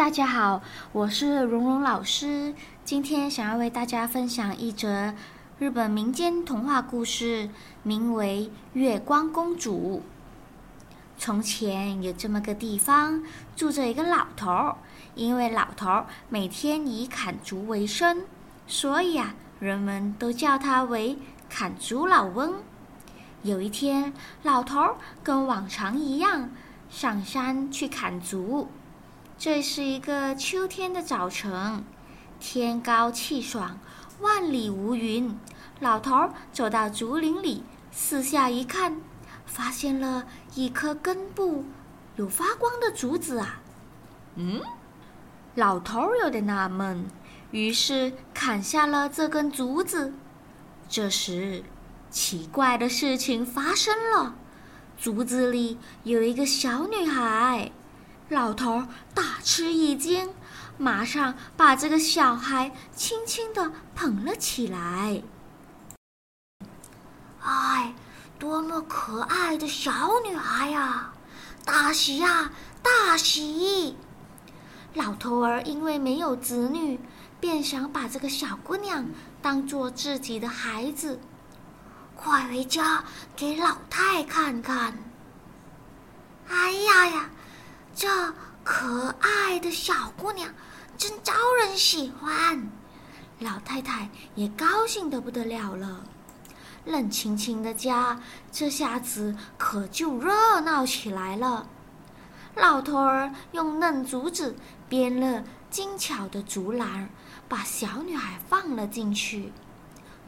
[0.00, 2.54] 大家好，我是蓉蓉老师。
[2.86, 5.12] 今天想要为大家分享一则
[5.58, 7.50] 日本民间童话故事，
[7.82, 10.00] 名为《月光公主》。
[11.18, 13.22] 从前有这么个地方，
[13.54, 14.76] 住着一个老头儿。
[15.14, 18.24] 因为老头儿每天以砍竹为生，
[18.66, 21.18] 所以啊，人们都叫他为
[21.50, 22.54] 砍竹老翁。
[23.42, 24.14] 有一天，
[24.44, 26.48] 老头儿跟往常一样
[26.88, 28.70] 上山去砍竹。
[29.40, 31.82] 这是一个秋天的早晨，
[32.38, 33.78] 天高气爽，
[34.20, 35.34] 万里无云。
[35.78, 39.00] 老头儿走到竹林里，四下一看，
[39.46, 41.64] 发现了一棵根部
[42.16, 43.62] 有发光的竹子啊！
[44.34, 44.60] 嗯，
[45.54, 47.06] 老头儿有点纳闷，
[47.50, 50.12] 于是砍下了这根竹子。
[50.86, 51.64] 这时，
[52.10, 54.34] 奇怪的事情发生了，
[54.98, 57.72] 竹子里有一个小女孩。
[58.30, 60.32] 老头大吃一惊，
[60.78, 65.20] 马上把这个小孩轻轻地捧了起来。
[67.42, 67.92] 哎，
[68.38, 71.12] 多么可爱的小女孩呀！
[71.64, 73.96] 大喜呀，大喜！
[74.94, 77.00] 老头儿因为没有子女，
[77.40, 79.06] 便想把这个小姑娘
[79.42, 81.18] 当做自己的孩子。
[82.14, 83.02] 快回家
[83.34, 84.96] 给老太看看！
[86.48, 87.30] 哎呀呀！
[88.00, 88.08] 这
[88.64, 90.48] 可爱的小姑娘
[90.96, 92.66] 真招人喜欢，
[93.40, 96.02] 老太太也高兴得不得了了。
[96.86, 98.18] 冷清清的家
[98.50, 101.68] 这下子可就热闹起来了。
[102.54, 104.56] 老头儿用嫩竹子
[104.88, 107.10] 编了精巧的竹篮，
[107.50, 109.52] 把小女孩放了进去。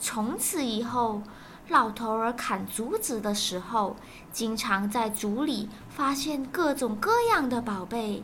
[0.00, 1.22] 从此以后。
[1.68, 3.96] 老头儿砍竹子的时候，
[4.32, 8.22] 经常在竹里发现各种各样的宝贝。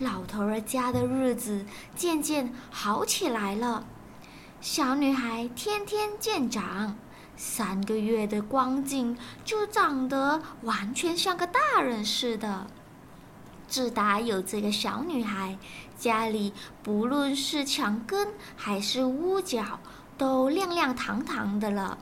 [0.00, 1.64] 老头儿家的日子
[1.94, 3.86] 渐渐好起来了，
[4.60, 6.96] 小女孩天天见长，
[7.36, 12.66] 三个月的光景就长得完全像个大人似的。
[13.68, 15.56] 自打有这个小女孩，
[15.96, 16.52] 家里
[16.82, 19.78] 不论是墙根还是屋角，
[20.18, 21.98] 都亮亮堂堂的了。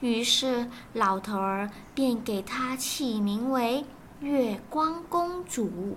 [0.00, 3.84] 于是，老头儿便给她起名为
[4.20, 5.96] 月光公主。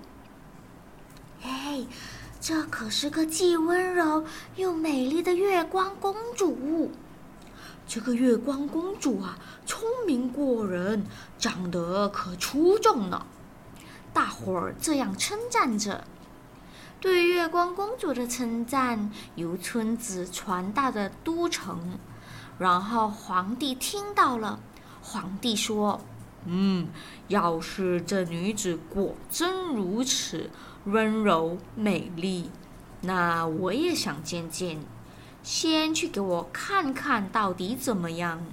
[1.44, 1.86] 哎，
[2.40, 4.24] 这可是个既温柔
[4.56, 6.92] 又美丽的月光公主。
[7.88, 11.06] 这个月光公主啊，聪明过人，
[11.38, 13.26] 长得可出众呢。
[14.14, 16.06] 大伙儿这样称赞着。
[17.02, 21.98] 对月光公主的称赞，由村子传到了都城。
[22.60, 24.60] 然后皇帝听到了，
[25.02, 26.02] 皇帝说
[26.46, 26.90] ：“嗯，
[27.30, 30.50] 要是这女子果真如此
[30.84, 32.52] 温柔美丽，
[33.02, 34.78] 那我也想见见。
[35.42, 38.46] 先去给我看看到底怎么样。”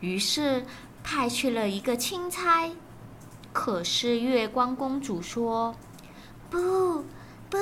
[0.00, 0.64] 于是
[1.04, 2.70] 派去了一个钦差。
[3.52, 5.74] 可是月光公主说
[6.48, 7.04] ：“不，
[7.50, 7.58] 不，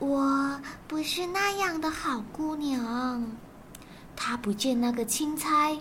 [0.00, 3.24] 我不是那样的好姑娘。”
[4.28, 5.78] 她不见那个钦差，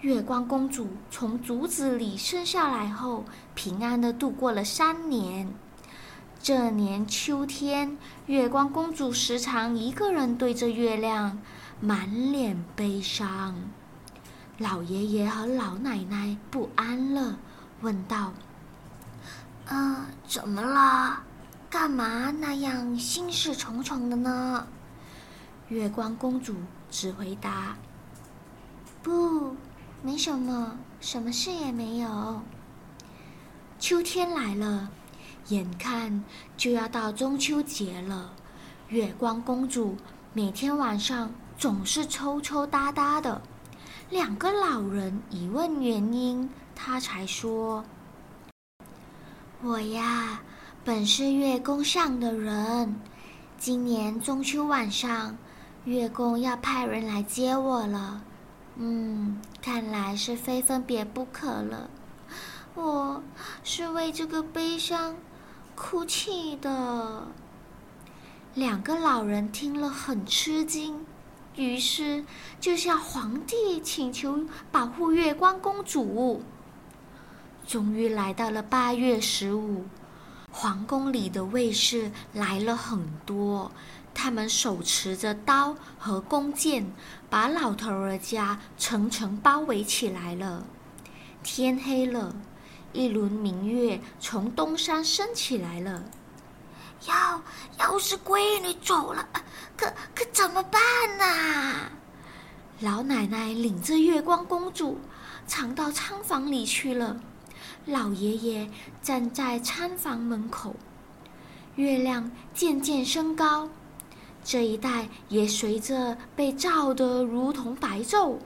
[0.00, 3.24] 月光公主从竹子里生下来后，
[3.54, 5.48] 平安的度过了三年。
[6.42, 7.96] 这年秋天，
[8.26, 11.38] 月光公主时常一个人对着月亮，
[11.80, 13.54] 满脸悲伤。
[14.58, 17.38] 老爷爷和老奶奶不安了，
[17.80, 18.32] 问道
[19.70, 21.22] ：“啊，怎么了？
[21.70, 24.66] 干嘛那样心事重重的呢？”
[25.72, 26.54] 月光公主
[26.90, 27.74] 只回答
[29.02, 29.56] ：“不，
[30.02, 32.42] 没什么，什么事也没有。”
[33.80, 34.90] 秋天来了，
[35.48, 36.22] 眼看
[36.58, 38.30] 就要到中秋节了。
[38.88, 39.96] 月光公主
[40.34, 43.40] 每天晚上总是抽抽搭搭的。
[44.10, 47.82] 两个老人一问原因，她才说
[49.64, 50.38] ：“我呀，
[50.84, 52.94] 本是月宫上的人，
[53.56, 55.34] 今年中秋晚上。”
[55.84, 58.22] 月宫要派人来接我了，
[58.76, 61.90] 嗯，看来是非分别不可了。
[62.76, 63.20] 我
[63.64, 65.16] 是为这个悲伤
[65.74, 67.26] 哭泣的。
[68.54, 71.04] 两个老人听了很吃惊，
[71.56, 72.24] 于是
[72.60, 76.42] 就向皇帝请求保护月光公主。
[77.66, 79.84] 终于来到了八月十五，
[80.52, 83.72] 皇宫里的卫士来了很多。
[84.14, 86.92] 他们手持着刀和弓箭，
[87.28, 90.64] 把老头儿家层层包围起来了。
[91.42, 92.34] 天黑了，
[92.92, 96.04] 一轮明月从东山升起来了。
[97.08, 97.42] 要
[97.78, 99.28] 要是闺女走了，
[99.76, 100.80] 可可怎么办
[101.18, 101.90] 呢？
[102.80, 104.98] 老奶奶领着月光公主
[105.46, 107.20] 藏到仓房里去了。
[107.86, 108.70] 老爷爷
[109.02, 110.76] 站在仓房门口。
[111.74, 113.68] 月亮渐渐升高，
[114.44, 118.38] 这一带也随着被照得如同白昼。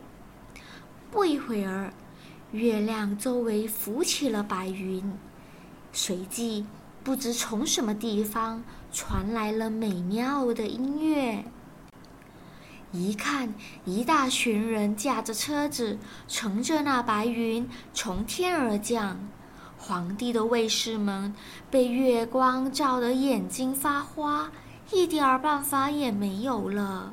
[1.10, 1.92] 不一会儿，
[2.52, 5.12] 月亮周围浮起了白云，
[5.92, 6.66] 随即
[7.02, 8.62] 不知从什么地方
[8.92, 11.44] 传来了美妙的音乐。
[12.92, 13.52] 一看，
[13.84, 19.18] 一大群人驾着车子，乘着那白云从天而降。
[19.78, 21.34] 皇帝的卫士们
[21.70, 24.50] 被月光照得眼睛发花，
[24.90, 27.12] 一点儿办法也没有了。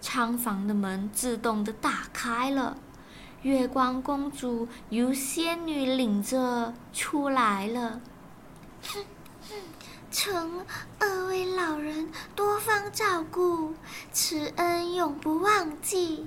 [0.00, 2.76] 仓房的门自动的打开了，
[3.42, 8.00] 月光公主由仙女领着出来了。
[8.82, 9.04] 哼
[9.48, 9.54] 哼，
[10.10, 10.64] 承
[10.98, 13.74] 二位老人多方照顾，
[14.12, 16.26] 此恩永不忘记。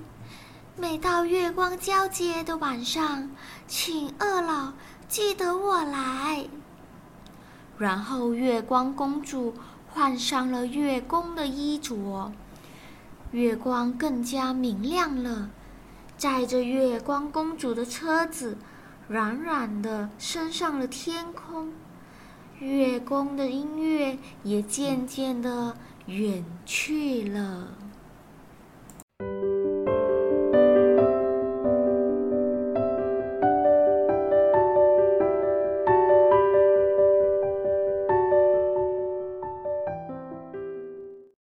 [0.76, 3.30] 每到月光交接的晚上，
[3.66, 4.72] 请二老。
[5.08, 6.46] 记得我来。
[7.78, 9.54] 然后，月光公主
[9.94, 12.32] 换上了月宫的衣着，
[13.30, 15.50] 月光更加明亮了。
[16.16, 18.58] 载着月光公主的车子，
[19.06, 21.72] 冉冉的升上了天空。
[22.58, 25.76] 月宫的音乐也渐渐的
[26.06, 27.68] 远去了。